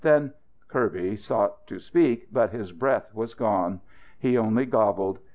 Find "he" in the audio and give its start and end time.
4.17-4.35